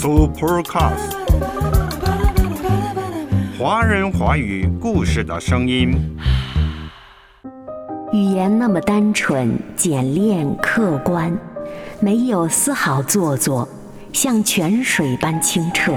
[0.00, 1.12] Supercast，
[3.58, 5.92] 华人华语故事的声音。
[8.10, 11.38] 语言那么单纯、简练、客观，
[12.00, 13.68] 没有丝毫做作，
[14.10, 15.92] 像泉水般清澈，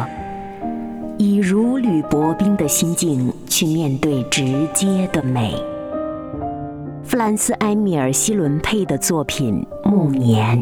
[1.18, 5.56] 以如履薄冰的心境去面对直接的美。
[7.06, 10.62] 弗兰斯·埃米尔·希伦佩的作品《暮年》。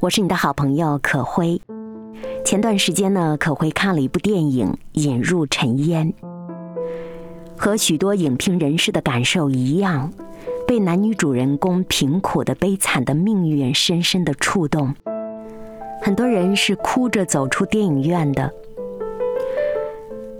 [0.00, 1.58] 我是你的好朋友可辉。
[2.44, 6.12] 前段时间呢，可辉看了一部电影《引入尘烟》，
[7.56, 10.12] 和许多影评人士的感受一样，
[10.66, 14.94] 被男女主人公贫苦的悲惨的命运深深的触动。
[16.02, 18.52] 很多人是哭着走出电影院的。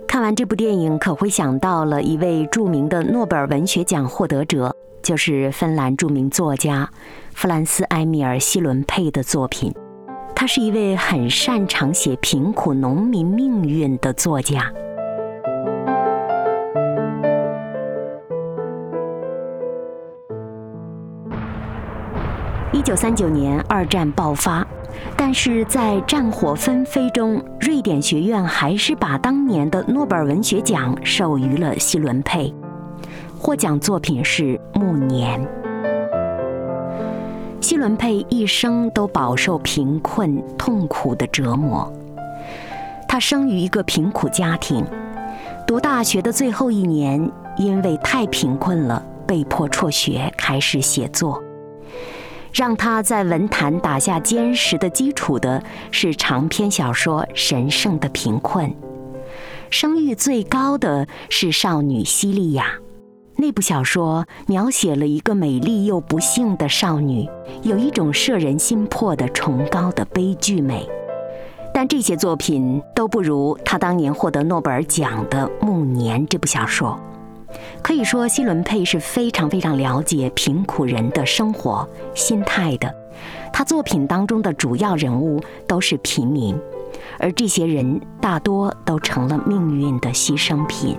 [0.07, 4.76] 看完这部电影，可会想到了一位著名的诺贝尔文学奖获得者。
[5.07, 6.89] 就是芬兰著名作家
[7.33, 9.73] 弗兰斯·埃米尔·希伦佩的作品。
[10.35, 14.69] 他是一位很擅长写贫苦农民命运的作家。
[22.73, 24.67] 一九三九年，二战爆发，
[25.15, 32.53] 但是在战火纷飞中，瑞典学院还是把当年的诺贝尔文学奖授予了希伦佩。
[33.39, 35.39] 获奖作品是《暮年》。
[37.61, 41.91] 希伦佩一生都饱受贫困痛苦的折磨。
[43.07, 44.85] 他生于一个贫苦家庭，
[45.65, 51.41] 读大学的最后一年，因为太贫困了，被迫辍学，开始写作。
[52.53, 55.61] 让他在文坛打下坚实的基础的
[55.91, 58.67] 是长篇小说《神圣的贫困》。
[59.69, 62.73] 声誉最高的是少女西利亚。
[63.39, 67.29] 那部小说描写了一个美丽又不幸的少女，
[67.61, 70.89] 有一种摄人心魄的崇高的悲剧美。
[71.71, 76.99] 但这些作品都不如他当年获得诺贝尔奖的《暮年》这部小说。
[77.83, 82.91] 可以说，希伦佩是非常非常了解贫苦人的生活心态的。
[83.53, 86.59] 他作品当中的主要人物都是平民，
[87.19, 90.97] 而这些人大多都成了命运的牺牲品。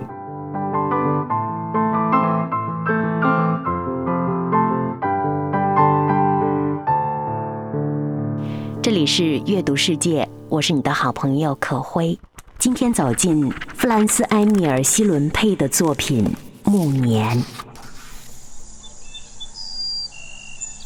[8.89, 12.17] 这里是阅读世界，我是你的好朋友可辉。
[12.57, 16.25] 今天走进弗兰斯·埃米尔·希伦佩的作品
[16.67, 17.37] 《暮年》。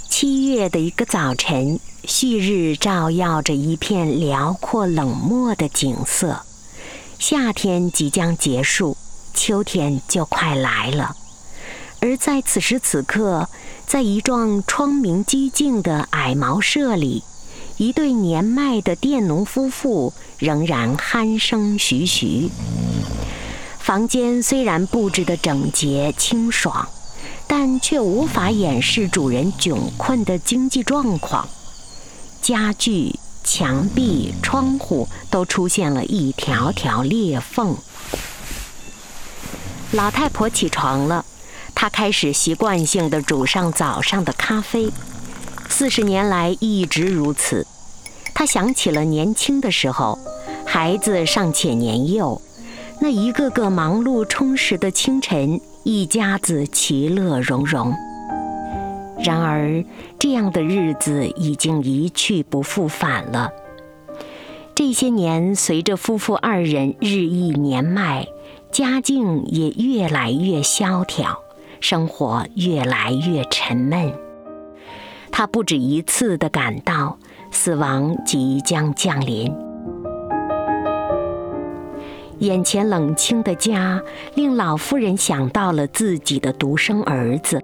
[0.10, 6.42] 七月的一个早晨，旭日照耀着一片辽阔冷漠的景色。
[7.20, 8.98] 夏天即将结束，
[9.34, 11.16] 秋天就快来了。
[12.02, 13.48] 而在此时此刻，
[13.86, 17.24] 在一幢窗明几净的矮茅舍里。
[17.84, 22.50] 一对年迈的佃农夫妇仍然鼾声徐徐。
[23.78, 26.88] 房间虽然布置得整洁清爽，
[27.46, 31.46] 但却无法掩饰主人窘困的经济状况。
[32.42, 37.76] 家具、墙壁、窗户都出现了一条条裂缝。
[39.92, 41.26] 老太婆起床了，
[41.76, 44.90] 她开始习惯性地煮上早上的咖啡。
[45.68, 47.68] 四十年来一直如此。
[48.34, 50.18] 他想起了年轻的时候，
[50.66, 52.42] 孩子尚且年幼，
[53.00, 57.94] 那一个个忙碌充实的清晨，一家子其乐融融。
[59.24, 59.86] 然而，
[60.20, 63.52] 这样的日子已经一去不复返了。
[64.76, 68.28] 这些年，随着夫妇二人日益年迈，
[68.72, 71.40] 家境也越来越萧条，
[71.80, 74.12] 生活越来越沉闷。
[75.32, 77.18] 他不止一次地感到
[77.54, 79.50] 死亡即将降临。
[82.40, 84.02] 眼前冷清的家
[84.34, 87.64] 令老妇人想到了自己的独生儿子。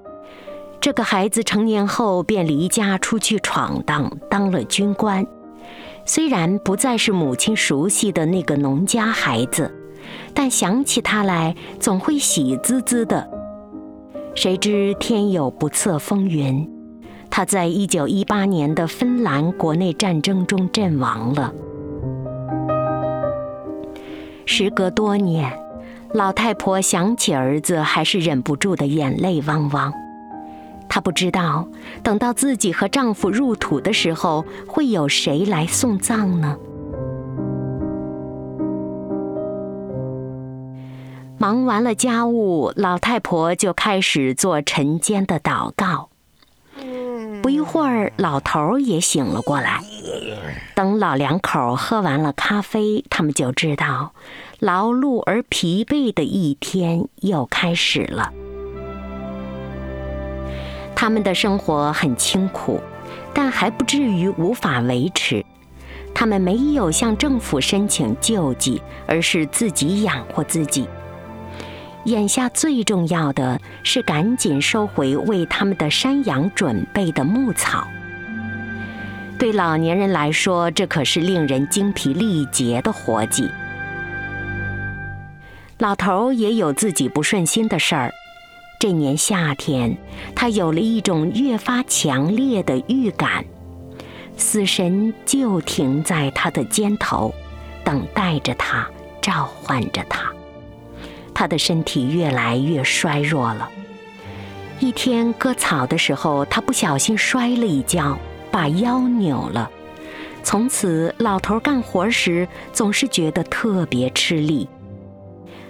[0.79, 5.25] 这个孩子成年后便离家出去闯荡，当了军官。
[6.05, 9.69] 虽然不再是母亲熟悉的那个农家孩子，
[10.33, 13.29] 但想起他来总会喜滋滋的。
[14.35, 16.78] 谁知天有不测风云。
[17.31, 21.53] 他在一九一八年的芬兰国内战争中阵亡了。
[24.45, 25.51] 时隔多年，
[26.13, 29.93] 老太婆想起儿子，还是忍不住的眼泪汪汪。
[30.89, 31.67] 她不知道，
[32.01, 36.57] 等到自己和丈夫入土的时候，会有谁来送葬呢？
[41.37, 46.09] 忙完了家务，老太婆就开始做晨间的祷告。
[47.41, 49.79] 不一会儿，老头也醒了过来。
[50.75, 54.13] 等老两口喝完了咖啡，他们就知道，
[54.59, 58.31] 劳碌而疲惫的一天又开始了。
[60.95, 62.81] 他们的生活很清苦，
[63.33, 65.45] 但还不至于无法维持。
[66.13, 70.87] 他们没有向政府申请救济，而是自己养活自己。
[72.05, 77.87] 眼下最重要的是赶紧收回为他们的山羊准备的牧草。
[79.37, 83.49] 对老年人来说，这可是令人精疲力竭的活计。
[85.77, 88.13] 老头也有自己不顺心的事儿。
[88.79, 89.97] 这年夏天，
[90.35, 93.45] 他有了一种越发强烈的预感，
[94.35, 97.33] 死神就停在他的肩头，
[97.83, 98.87] 等待着他，
[99.21, 100.31] 召唤着他。
[101.39, 103.69] 他的身体越来越衰弱了。
[104.81, 108.19] 一天割草的时候，他不小心摔了一跤，
[108.51, 109.71] 把腰扭了。
[110.43, 114.67] 从此，老头干活时总是觉得特别吃力。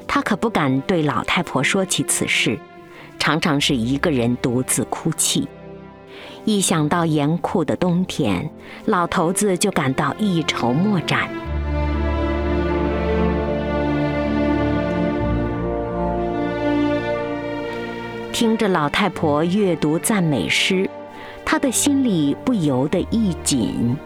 [0.08, 2.58] 他可不敢对老太婆说起此事，
[3.20, 5.48] 常常是一个人独自哭泣。
[6.46, 8.50] 一想到严酷的冬天，
[8.86, 11.30] 老头子就感到一筹莫展。
[18.40, 20.90] 听着老太婆阅读赞美诗，
[21.44, 23.98] 他的心里不由得一紧。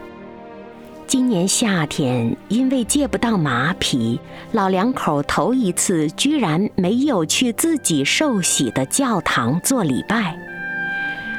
[1.06, 4.18] 今年夏天，因为借不到马匹，
[4.50, 10.36] 老两口头一次居然没有去自己受洗的教堂做礼拜。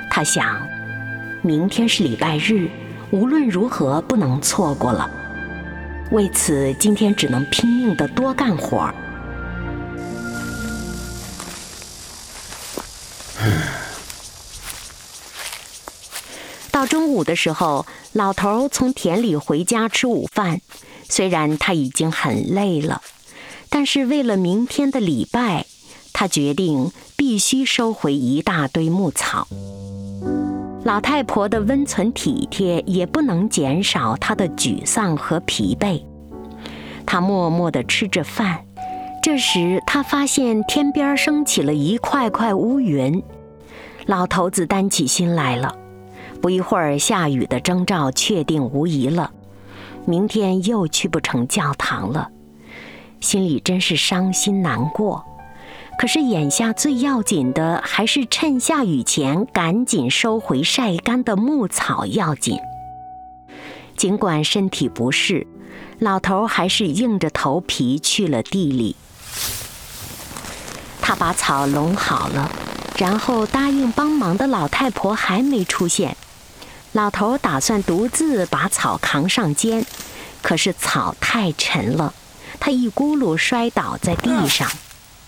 [0.09, 0.65] 他想，
[1.41, 2.69] 明天是礼拜日，
[3.11, 5.11] 无论如何不能错过了。
[6.11, 8.95] 为此，今天只能拼命的多干活儿。
[16.71, 20.61] 到中午的时候，老头从田里回家吃午饭。
[21.07, 23.01] 虽然他已经很累了，
[23.69, 25.65] 但是为了明天的礼拜，
[26.13, 29.47] 他决定必须收回一大堆牧草。
[30.83, 36.01] 老太婆的温存体贴也不能减少他的沮丧和疲惫。
[37.05, 38.65] 他默默地吃着饭。
[39.21, 43.23] 这时，他发现天边升起了一块块乌云。
[44.05, 45.75] 老头子担起心来了。
[46.41, 49.31] 不一会儿，下雨的征兆确定无疑了。
[50.05, 52.29] 明天又去不成教堂了，
[53.19, 55.25] 心里真是伤心难过。
[55.97, 62.59] 可是眼下最要紧的，还是趁下雨前赶紧收回晒干的牧草要紧。
[63.95, 65.47] 尽管身体不适，
[65.97, 68.95] 老头还是硬着头皮去了地里。
[71.01, 72.51] 他把草拢好了。
[72.97, 76.15] 然后答应帮忙的老太婆还没出现，
[76.93, 79.85] 老头打算独自把草扛上肩，
[80.41, 82.13] 可是草太沉了，
[82.59, 84.71] 他一咕噜摔倒在地上。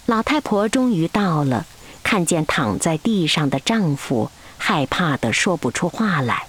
[0.06, 1.66] 老太婆终于到了，
[2.04, 6.48] 看见躺在地上的丈夫，害怕的说不出话来。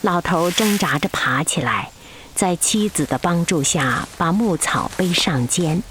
[0.00, 1.90] 老头挣扎着爬起来，
[2.34, 5.82] 在妻子的帮助下把牧草背上肩。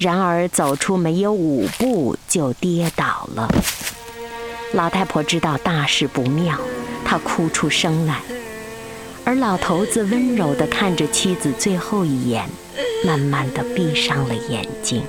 [0.00, 3.46] 然而走出没有五步就跌倒了。
[4.72, 6.56] 老太婆知道大事不妙，
[7.04, 8.22] 她哭出声来，
[9.26, 12.48] 而老头子温柔地看着妻子最后一眼，
[13.04, 15.02] 慢慢地闭上了眼睛。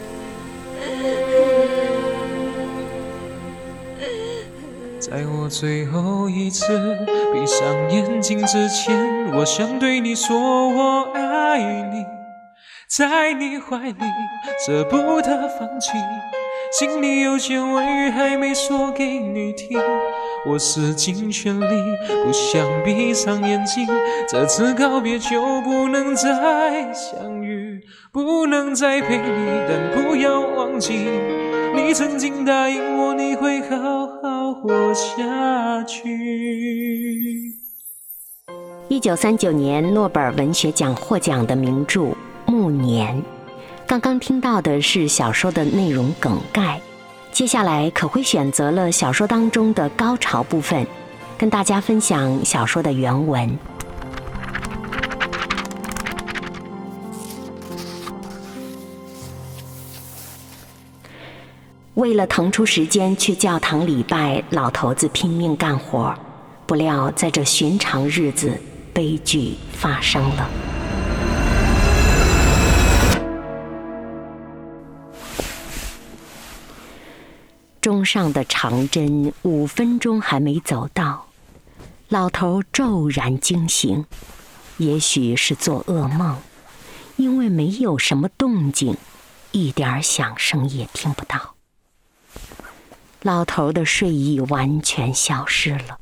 [5.00, 6.66] 在我最后一次
[7.34, 11.60] 闭上眼睛之前，我想对你说我爱
[11.94, 12.21] 你。
[12.98, 13.96] 在你怀里
[14.68, 15.92] 舍不得放弃，
[16.78, 19.80] 心里有件委语还没说给你听。
[20.46, 21.84] 我使尽全力
[22.26, 23.88] 不想闭上眼睛，
[24.28, 27.82] 这次告别就不能再相遇，
[28.12, 31.08] 不能再陪你，但不要忘记，
[31.74, 37.56] 你曾经答应我你会好好活下去。
[38.90, 42.10] 一九三九年诺贝尔文学奖获奖的名著。
[42.78, 43.24] 年，
[43.88, 46.82] 刚刚听到的是小说的内容梗概，
[47.32, 50.86] 接下来可会选择了小说当中的高潮部分，
[51.38, 53.58] 跟大家分享小说的原文。
[61.96, 66.16] 为了腾出时间去教堂礼拜，老头子拼命干活。
[66.66, 68.58] 不料，在这寻常日子，
[68.94, 70.50] 悲剧发生了。
[77.92, 81.28] 钟上的长针五分钟还没走到，
[82.08, 84.06] 老头骤然惊醒，
[84.78, 86.38] 也许是做噩梦，
[87.18, 88.96] 因为没有什么动静，
[89.52, 91.56] 一点响声也听不到。
[93.24, 96.00] 老头的睡意完全消失了。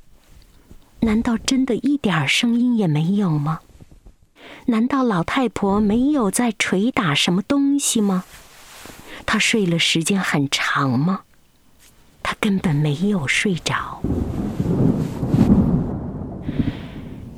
[1.00, 3.62] 难道真的一点声音也没有吗？
[4.68, 8.26] 难道老太婆没有在捶打什么东西吗？
[9.26, 11.22] 她睡了时间很长吗？
[12.22, 14.02] 他根本没有睡着。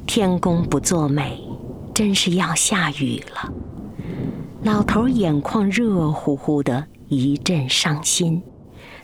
[0.05, 1.41] 天公不作美，
[1.93, 3.51] 真是要下雨了。
[4.63, 8.43] 老头眼眶热乎乎的，一阵伤心，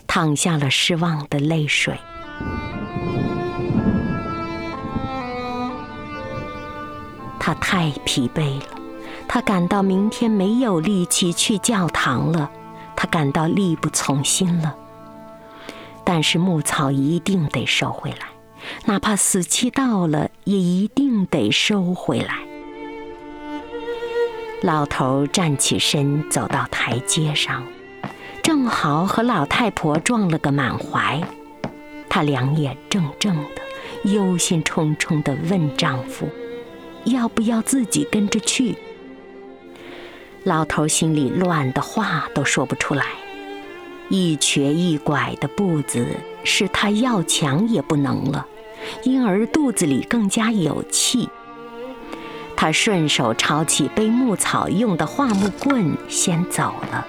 [0.06, 1.98] 淌下了失望的泪水。
[7.40, 8.66] 他太疲惫了，
[9.26, 12.50] 他感到明天没有力气去教堂了，
[12.94, 14.76] 他感到力不从心了。
[16.10, 18.28] 但是牧草一定得收回来，
[18.86, 22.34] 哪怕死期到了，也一定得收回来。
[24.62, 27.62] 老头站起身，走到台阶上，
[28.42, 31.22] 正好和老太婆撞了个满怀。
[32.08, 36.26] 她两眼怔怔的，忧心忡忡地问丈夫。
[37.04, 38.78] 要不要自己跟着去？
[40.44, 43.04] 老头心里乱的话都说不出来，
[44.08, 46.06] 一瘸一拐的步子
[46.44, 48.46] 是他要强也不能了，
[49.02, 51.28] 因而肚子里更加有气。
[52.56, 57.06] 他顺手抄起背牧草用的桦木棍，先走了。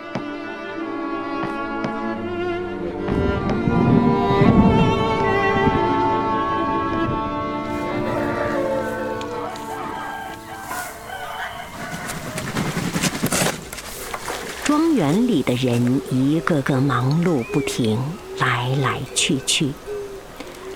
[15.09, 17.97] 园里的人一个个忙碌不停，
[18.37, 19.71] 来来去去。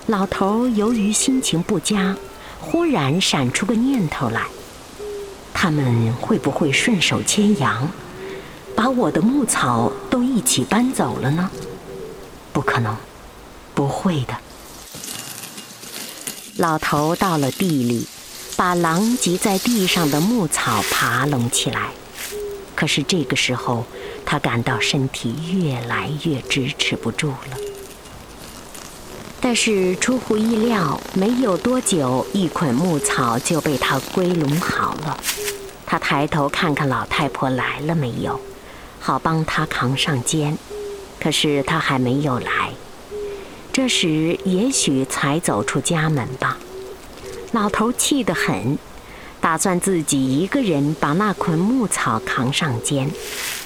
[0.07, 2.17] 老头由于心情不佳，
[2.59, 4.47] 忽然闪出个念头来：
[5.53, 7.87] 他们会不会顺手牵羊，
[8.75, 11.51] 把我的牧草都一起搬走了呢？
[12.51, 12.97] 不可能，
[13.75, 14.35] 不会的。
[16.57, 18.07] 老头到了地里，
[18.55, 21.91] 把狼藉在地上的牧草爬拢起来。
[22.75, 23.85] 可是这个时候，
[24.25, 27.57] 他感到身体越来越支持不住了。
[29.39, 35.19] 但是出乎意料，没有多久，一捆牧草就被他归拢好了。
[35.85, 38.39] 他抬头看看老太婆来了没有，
[38.99, 40.57] 好帮她扛上肩。
[41.19, 42.71] 可是她还没有来。
[43.71, 46.57] 这时也许才走出家门吧。
[47.51, 48.77] 老头气得很。
[49.41, 53.11] 打算自己一个人把那捆木草扛上肩，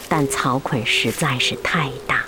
[0.10, 2.24] 但草捆实在是太大。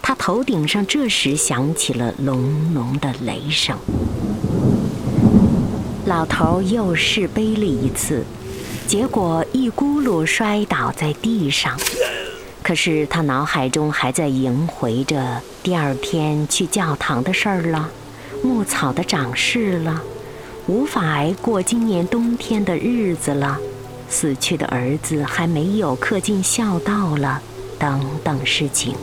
[0.00, 3.76] 他头顶上这时响起了隆隆的雷声。
[6.06, 8.24] 老头又试背了一次，
[8.86, 11.78] 结果一咕噜摔倒在地上。
[12.62, 17.90] 可是他脑海中还在萦回着第二天去教堂的事儿了，
[18.42, 20.02] 牧草的长势了。
[20.66, 23.58] 无法挨过今年冬天的日子了，
[24.10, 27.40] 死去的儿子还没有恪尽孝道了，
[27.78, 28.94] 等等事情。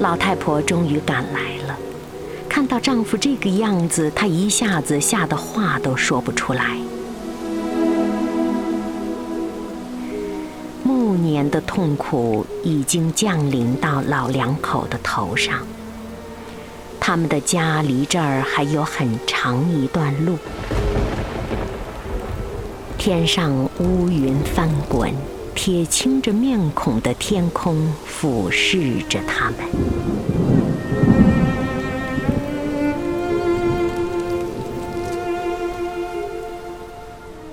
[0.00, 1.78] 老太婆终于赶来了，
[2.48, 6.76] 看到丈夫这个样子，她一下子吓得话都说不出来。
[10.82, 15.60] 暮年的痛苦已经降临到老两口的头上。
[17.00, 20.36] 他们的家离这儿还有很长一段路。
[23.06, 25.08] 天上乌云翻滚，
[25.54, 29.58] 铁青着面孔的天空俯视着他们。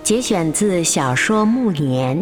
[0.01, 2.17] 节选自小说《暮年》，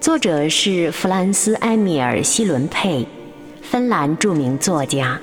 [0.00, 3.06] 作者是弗兰斯·埃米尔·希伦佩，
[3.62, 5.20] 芬兰著名作家。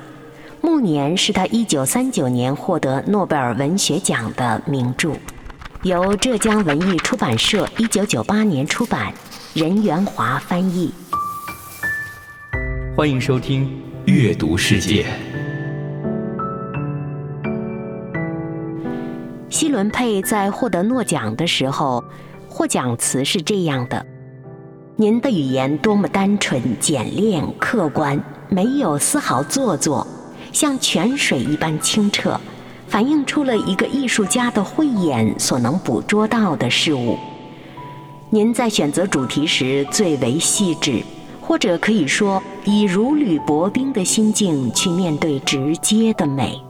[0.66, 5.12] 《暮年》是他1939年获得诺贝尔文学奖的名著，
[5.84, 9.13] 由浙江文艺出版社一九九八年出版，
[9.54, 10.94] 任元华翻译。
[12.96, 13.66] 欢迎收听
[14.06, 15.04] 《阅读世界》。
[19.50, 22.02] 希伦佩在获得诺奖的时候，
[22.48, 24.06] 获奖词是这样的
[24.96, 30.08] ：“您的语言多么单纯、简练、客观，没有丝毫做作，
[30.54, 32.40] 像泉水一般清澈，
[32.94, 37.18] 反映出了一个艺术家的慧眼所能捕捉到的事物。
[38.30, 41.02] 您在选择主题时最为细致，
[41.42, 46.62] 或者可以说以如履薄冰的心境去面对直接的美。”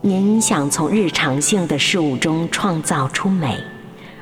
[0.00, 3.58] 您想从日常性的事物中创造出美，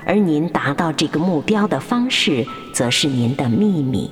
[0.04, 2.44] 而您达到这个目标的方式，
[2.74, 4.10] 则是您的秘密。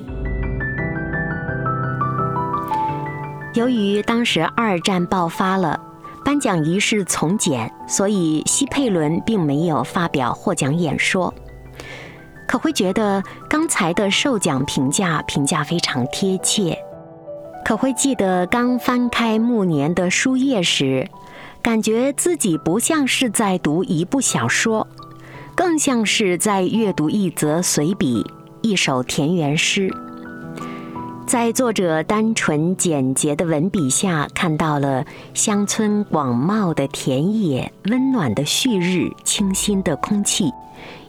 [3.55, 5.77] 由于当时二战爆发了，
[6.23, 11.33] 颁奖仪式从简，所以希佩伦并没有发表获奖演说。
[12.47, 16.77] 可会觉得刚才的受奖评价评价非常贴切？
[17.65, 21.07] 可会记得刚翻开暮年的书页时？
[21.61, 24.85] 感觉自己不像是在读一部小说，
[25.55, 28.25] 更像是在阅读一则随笔、
[28.61, 29.89] 一首田园诗。
[31.25, 35.03] 在作者单纯简洁的文笔下，看到了
[35.33, 40.51] 乡村广袤的田野、温暖的旭日、清新的空气，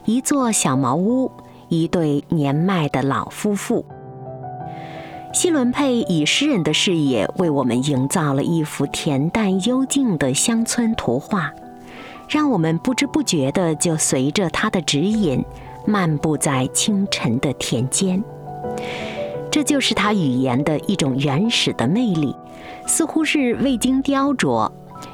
[0.06, 1.30] 一座小茅屋，
[1.68, 3.84] 一对年迈的老夫妇。
[5.34, 11.52] 希伦佩以诗人的视野为我们营造了一幅恬淡幽静的乡村图画，
[12.28, 15.44] 让我们不知不觉地就随着他的指引
[15.86, 18.22] 漫步在清晨的田间。
[19.54, 22.34] 这就是他语言的一种原始的魅力，
[22.88, 24.68] 似乎是未经雕琢，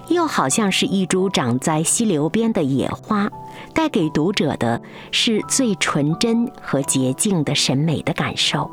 [0.08, 3.30] 又好像是一株长在溪流边的野花，
[3.74, 4.80] 带给读者的
[5.10, 8.70] 是最纯真和洁净的审美的感受。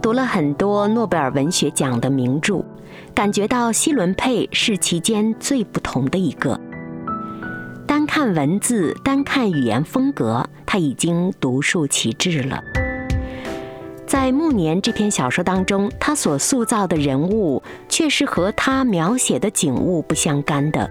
[0.00, 2.64] 读了很多诺贝尔文学奖的名著，
[3.14, 6.58] 感觉到希伦佩是其间最不同的一个。
[7.86, 12.62] 单看文字，单看语言风格，他已经独树其帜了。
[14.06, 20.90] 在《暮年》这篇小说当中，他所塑造的人物却是和他描写的景物不相干的。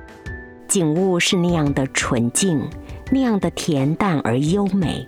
[0.68, 2.62] 景物是那样的纯净，
[3.12, 5.08] 那样的恬淡而优美，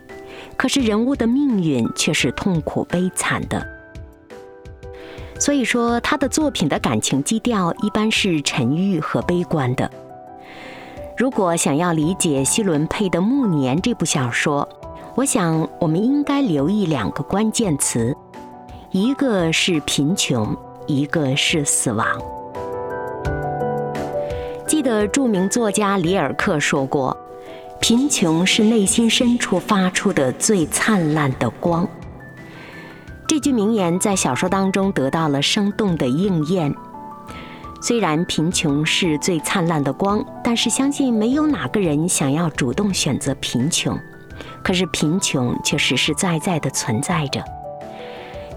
[0.56, 3.66] 可是人物的命运却是痛苦悲惨的。
[5.40, 9.92] 所以说，他的作品的感情基调一般是沉郁和悲观的。
[11.18, 14.70] 如果想要理解希伦佩的《暮年》这部小说，
[15.16, 18.16] 我想我们应该留意两个关键词：
[18.92, 22.06] 一个是贫穷，一个是死亡。
[24.68, 27.18] 记得著名作家里尔克说过
[27.82, 31.88] ：“贫穷是内心深处发出的最灿烂的光。”
[33.28, 36.72] 这句名言在小说当中得到了生动的应验。
[37.82, 43.98] 虽然贫穷是最灿烂的光，但是相信没有哪个人想要主动选择贫穷。
[44.64, 47.44] 可是贫穷却实实在在的存在着。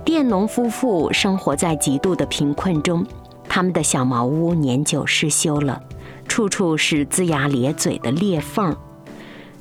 [0.04, 3.06] 佃农夫妇生活在极度的贫困中，
[3.48, 5.80] 他们的小茅屋年久失修了，
[6.26, 8.76] 处处是龇牙咧嘴的裂缝，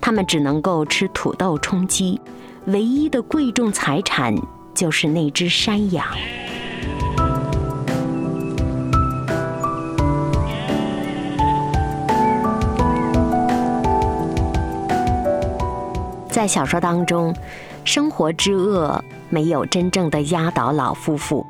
[0.02, 2.20] 他们只能够吃土豆充饥，
[2.66, 4.36] 唯一的贵重财产。
[4.76, 6.06] 就是那只山羊。
[16.30, 17.36] 在小说当中，
[17.84, 21.46] 生活之恶没有真正的压倒老夫妇，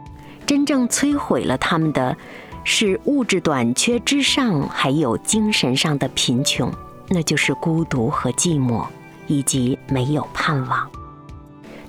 [0.46, 2.16] 真正摧毁了他们的，
[2.64, 6.72] 是物质短缺之上，还有精神上的贫穷，
[7.10, 8.86] 那就是孤独和寂寞，
[9.28, 10.90] 以及没有盼望。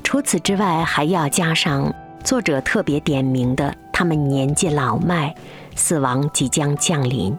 [0.03, 5.33] 除此之外，还要加上作者特别点名的，他们年纪老迈，
[5.77, 7.37] 死亡即将降临。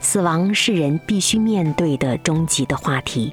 [0.00, 3.32] 死亡是人必须面对的终极的话题。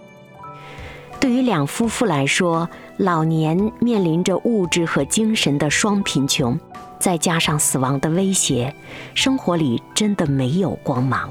[1.26, 6.60] 对于两夫妇来说，老年面临着物质和精神的双贫穷，
[7.00, 8.76] 再加上死亡的威胁，
[9.16, 11.28] 生活里真的没有光芒。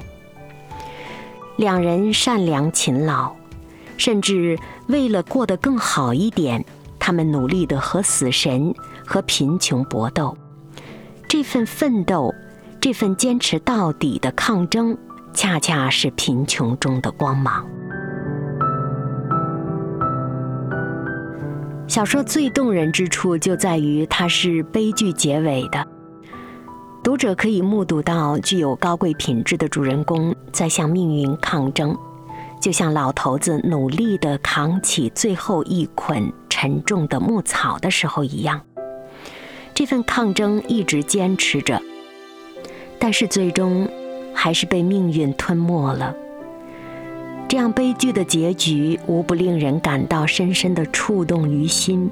[1.55, 3.31] 两人善良勤劳，
[3.95, 6.65] 甚至为了过得更好一点。
[6.99, 10.37] 他们努力的和死神和贫穷搏斗，
[11.29, 12.35] 这份奋斗，
[12.81, 14.97] 这份坚持到底的抗争，
[15.33, 17.65] 恰恰是贫穷中的光芒。
[21.87, 25.85] 小说最动人之处就在于它是悲剧结尾的，
[27.03, 31.95] 读者可以目睹到具有高贵品质的主人公在向命运抗争，
[32.59, 36.31] 就像老头子努力的扛起最后一捆。
[36.57, 38.61] 沉重的牧草的时候一样，
[39.73, 41.81] 这份抗争一直坚持着。
[42.97, 43.85] 但是最终
[44.33, 46.15] 还是被命运吞没了。
[47.47, 52.09] 这样悲剧的结局，无不令人感到深深的触动于心。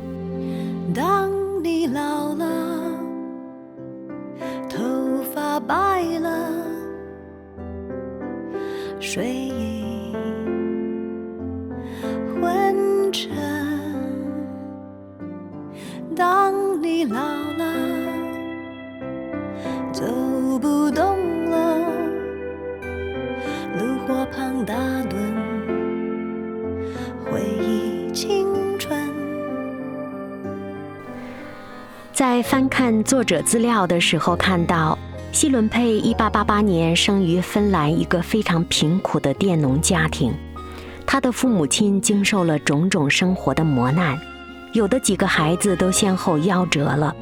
[0.94, 1.30] 当
[1.64, 2.46] 你老了，
[4.70, 4.78] 头
[5.34, 6.50] 发白了，
[9.00, 10.14] 睡意
[12.36, 13.32] 昏沉。
[16.16, 17.20] 当你老
[17.58, 17.74] 了，
[19.92, 20.06] 走
[20.62, 21.18] 不动
[32.44, 34.98] 翻看作者资料的时候，看到
[35.32, 40.34] 西伦佩1888年生于芬兰一个非常贫苦的佃农家庭，
[41.06, 44.20] 他的父母亲经受了种种生活的磨难，
[44.74, 47.16] 有的几个孩子都先后夭折了。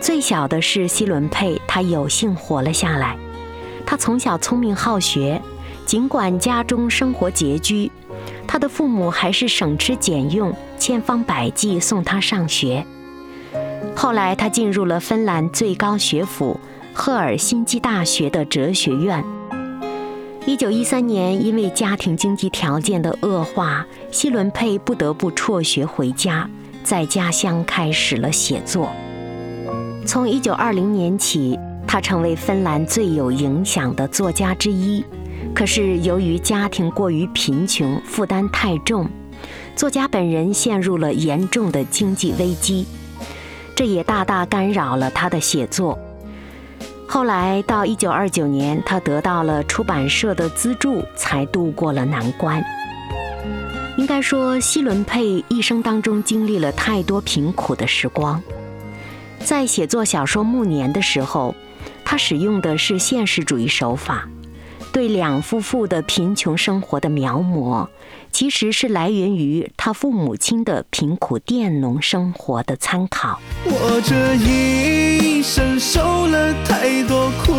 [0.00, 3.16] 最小的是西伦佩，他有幸活了下来。
[3.86, 5.40] 他从小聪明好学，
[5.86, 7.90] 尽管家中生活拮据，
[8.46, 12.86] 他的父母还是省吃俭用，千方百计送他上学。
[14.00, 16.60] 后来，他进入了芬兰最高学府
[16.94, 19.24] 赫尔辛基大学的哲学院。
[20.46, 26.48] 一九一三年，因为家庭经济条件的恶化，西伦佩不得不辍学回家，
[26.84, 28.88] 在家乡开始了写作。
[30.06, 35.04] 从一九二零年起，他成为芬兰最有影响的作家之一。
[35.52, 39.10] 可是，由于家庭过于贫穷，负担太重，
[39.74, 42.86] 作家本人陷入了严重的经济危机。
[43.78, 45.96] 这也大大干扰了他的写作。
[47.06, 52.60] 后来到一九二九年，他得到了出版社的资助，才度过了难关。
[53.96, 58.42] 应该说，西伦佩一生当中经历了太多贫苦的时光。
[59.44, 61.54] 在写作小说《暮年》的时候，
[62.04, 64.28] 他使用的是现实主义手法。
[64.90, 67.86] 对两夫妇的贫穷生活的描摹，
[68.38, 73.40] 其实是来源于他父母亲的贫苦佃农生活的参考。
[73.64, 77.52] 我这一生受了太多苦，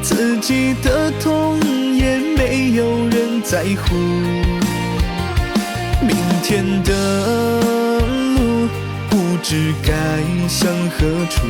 [0.00, 1.60] 自己的痛
[1.94, 3.94] 也没有人在乎。
[6.00, 7.60] 明天的
[8.00, 8.66] 路
[9.10, 9.92] 不知该
[10.48, 11.46] 向何处，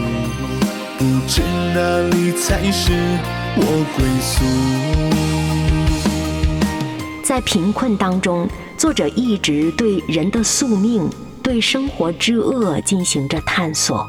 [0.99, 2.91] 不知哪里才是。
[3.55, 5.70] 我归宿。
[7.31, 11.09] 在贫困当中，作者一直对人的宿命、
[11.45, 14.05] 对生活之恶进行着探索。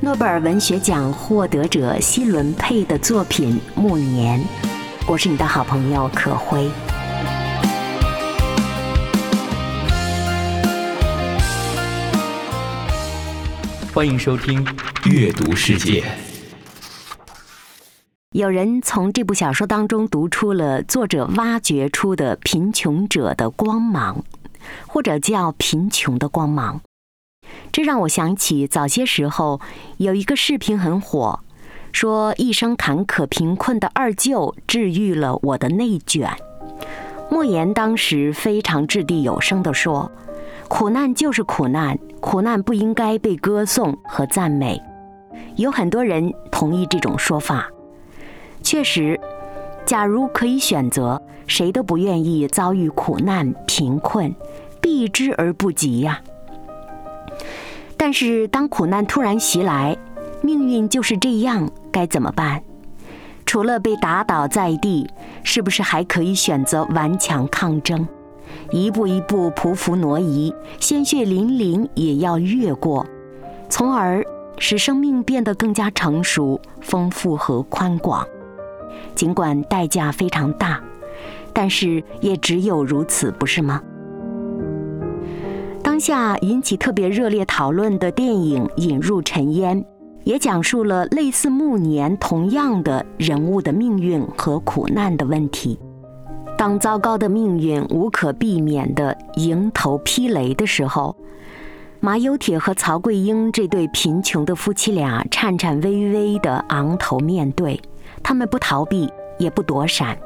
[0.00, 4.38] 诺贝尔文学奖获得者希伦佩的作品《暮年》，
[5.08, 6.70] 我是你的好朋友可辉。
[13.92, 14.64] 欢迎收听
[15.10, 16.02] 《阅读世界》。
[18.32, 24.24] 有人从这部小说当中读出了作者挖掘出的贫穷者的光芒，
[24.86, 26.80] 或者叫贫穷的光芒。
[27.70, 29.60] 这让我想起早些时候
[29.98, 31.40] 有一个视频很火，
[31.92, 36.34] 说一生坎坷贫困的二舅治愈了我的内卷。
[37.30, 40.10] 莫言当时非常掷地有声地说
[40.68, 44.80] ：“苦难就是苦难，苦难不应该被歌颂和赞美。”
[45.56, 47.68] 有很多人同意这种说法。
[48.72, 49.20] 确实，
[49.84, 54.34] 假如可以选择，谁都不愿意遭遇苦难、贫困，
[54.80, 56.22] 避之而不及呀。
[57.98, 59.94] 但是，当苦难突然袭来，
[60.40, 62.62] 命运就是这样，该怎么办？
[63.44, 65.06] 除了被打倒在地，
[65.42, 68.08] 是不是还可以选择顽强抗争，
[68.70, 73.06] 一步一步匍匐挪移，鲜血淋淋也要越过，
[73.68, 74.24] 从而
[74.56, 78.26] 使生命变得更加成熟、丰富和宽广？
[79.14, 80.80] 尽管代价非常大，
[81.52, 83.80] 但是也只有如此，不是吗？
[85.82, 89.82] 当下引起特别热烈讨论的电影《引入尘烟》，
[90.24, 95.78] 也讲述了类似暮年同样的人物的命运和苦难的问题。
[96.56, 101.16] 当糟糕的命运无可避免地迎头劈雷的时候，
[101.98, 107.80] 马有铁和曹桂英这对贫穷的夫妻俩颤颤巍巍地昂头面对。
[108.22, 110.16] 他们不逃避，也不躲闪，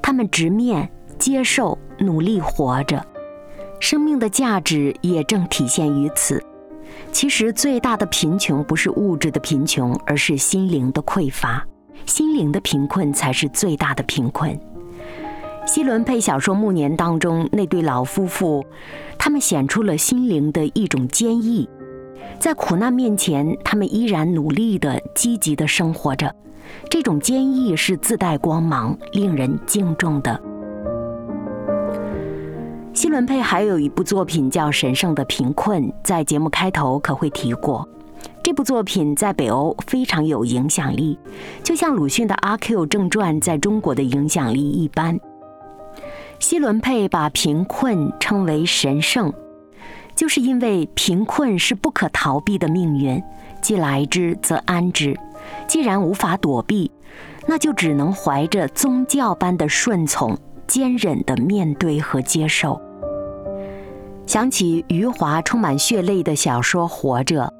[0.00, 3.04] 他们直面、接受、努力活着。
[3.80, 6.42] 生命的价值也正体现于此。
[7.10, 11.66] 其实，最大的贫穷不是物质的贫穷，而是心灵的匮乏。
[12.06, 14.58] 心灵的贫困才是最大的贫困。
[15.66, 18.64] 西伦佩小说《暮年》当中那对老夫妇，
[19.18, 21.68] 他们显出了心灵的一种坚毅。
[22.38, 26.34] 在苦难面前，他们依然努力的、积极的生活着。
[26.90, 30.40] 这种坚毅是自带光芒，令人敬重的。
[32.92, 37.88] 希伦佩还有一部作品叫《神圣的贫困》，在节目开头可会提过。
[38.42, 41.18] 这部作品在北欧非常有影响力，
[41.62, 45.18] 就像鲁迅的《阿 Q 正传》在中国的影响力一般。
[46.38, 49.32] 希伦佩把贫困称为神圣，
[50.14, 53.22] 就是因为贫困是不可逃避的命运，
[53.60, 55.16] 既来之则安之。
[55.66, 56.90] 既然无法躲避，
[57.46, 62.80] 那就只能怀着宗教般的顺从，坚忍地面对和接受。
[64.26, 67.52] 想起余华充满血泪的小说《活着》，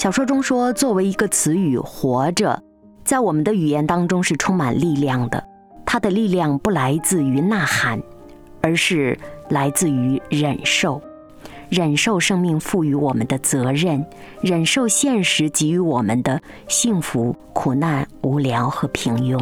[0.00, 2.62] 小说中说，作为一个词语，“活着”
[3.04, 5.42] 在我们的语言当中是充满力量的。
[5.84, 8.00] 它的力量不来自于呐喊。
[8.62, 9.14] 而是
[9.50, 10.98] 来自于忍受，
[11.68, 14.04] 忍受生命赋予我们的责任，
[14.40, 19.38] 忍受现实给予我们的幸福、苦难、无聊和平庸。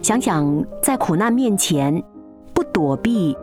[0.00, 2.02] 想想在苦难面前，
[2.52, 3.34] 不躲避，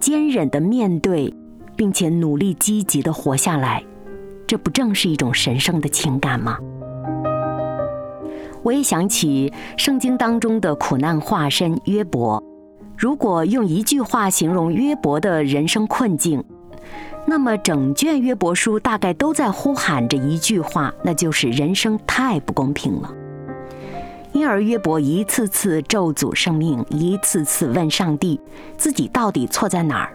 [0.00, 1.32] 坚忍的面对，
[1.76, 3.84] 并且努力积极的活下来，
[4.44, 6.58] 这不正是一种神圣的情感吗？
[8.68, 12.42] 我也想起圣经当中的苦难化身约伯。
[12.98, 16.44] 如果用一句话形容约伯的人生困境，
[17.26, 23.10] 那么整卷约伯书大概都在呼喊着一句话，那就是人生太不公平了。
[24.32, 28.38] 因而约伯一次次咒诅生命，一次次问上帝
[28.76, 30.12] 自己到底错在哪儿？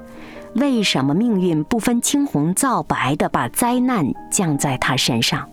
[0.53, 5.49] 为什么命运不分青红皂白的把灾难降在他身上？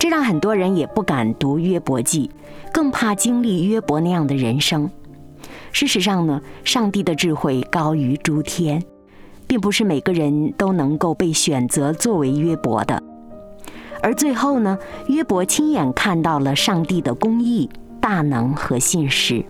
[0.00, 2.30] 这让很多人也不敢读约伯记，
[2.72, 4.90] 更怕经历约伯那样的人生。
[5.72, 8.82] 事实上呢，上帝的智慧高于诸天，
[9.46, 13.02] 并不是每个人都能够被选择作为约伯的。
[14.02, 17.68] 而最后呢，约伯亲眼看到了上帝的公义、
[18.00, 19.44] 大能和信实，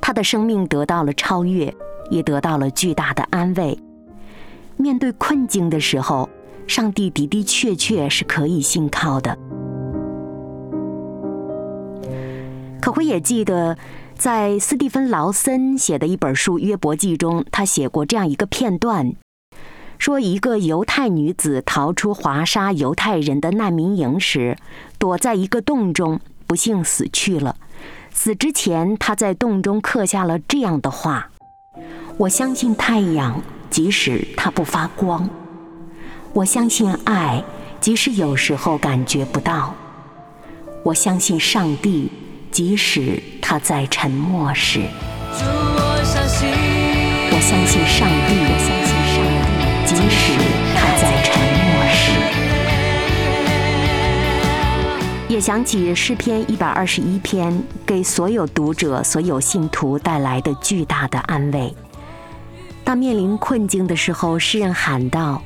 [0.00, 1.74] 他的生命得到了超越，
[2.10, 3.76] 也得到了巨大的安慰。
[4.76, 6.30] 面对困境的时候，
[6.68, 9.36] 上帝的的确确是可以信靠的。
[12.80, 13.76] 可辉也记得，
[14.14, 19.14] 在斯蒂芬·劳森写的一本书《约伯记》中，他写过这样一个片段：
[19.98, 24.56] 说一个犹太女子逃出华沙犹太人的难民营时，
[24.98, 27.56] 躲在一个洞中，不幸死去了。
[28.12, 31.30] 死之前，她在洞中刻下了这样的话
[32.16, 35.28] ：“我相信太阳，即使它不发光；
[36.38, 37.42] 我相信爱，
[37.80, 39.74] 即使有时候感觉不到；
[40.84, 42.12] 我相信上帝。”
[42.52, 44.80] 即使他在沉默时，
[45.32, 46.04] 我
[47.40, 49.66] 相信上帝，我相信上帝。
[49.84, 50.38] 即使
[50.76, 51.98] 他在沉默时，
[55.28, 61.74] 也想起诗篇一百二十一篇给所有读者、所有信徒带来的巨大的安慰。
[62.84, 65.42] 当面临困境的时候，诗人喊道：“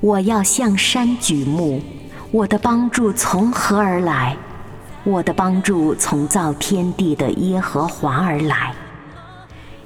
[0.00, 1.82] 我要向山举目，
[2.30, 4.36] 我的帮助从何而来？”
[5.02, 8.74] 我的帮助从造天地的耶和华而来，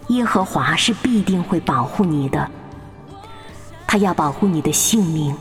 [0.09, 2.50] 耶和华是必定会保护你的，
[3.87, 5.37] 他要保护你的性命，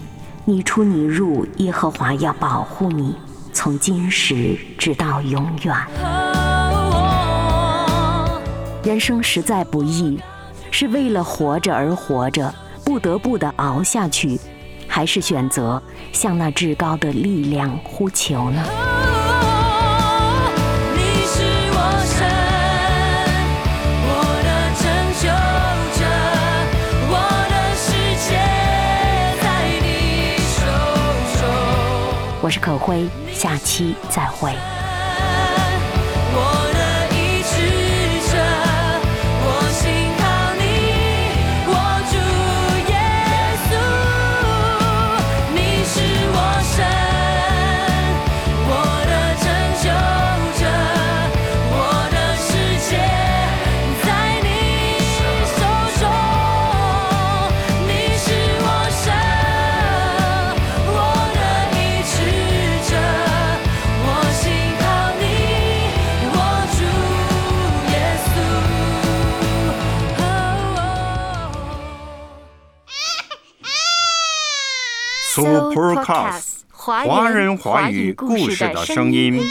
[0.45, 3.15] 你出你入，耶和华要保护你，
[3.51, 5.75] 从今时直到永远。
[8.83, 10.19] 人生实在不易，
[10.69, 12.53] 是为了活着而活着，
[12.85, 14.39] 不得不的熬下去，
[14.95, 18.63] 还是选择向那至高的力量呼求呢？
[32.39, 34.53] 我是可辉，下期再会。
[75.33, 79.41] Supercast 华人华语故事的声音。